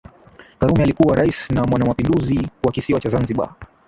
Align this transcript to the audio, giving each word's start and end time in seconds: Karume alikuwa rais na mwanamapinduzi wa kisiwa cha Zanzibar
Karume 0.59 0.83
alikuwa 0.83 1.15
rais 1.15 1.49
na 1.51 1.63
mwanamapinduzi 1.63 2.47
wa 2.63 2.71
kisiwa 2.71 2.99
cha 2.99 3.09
Zanzibar 3.09 3.55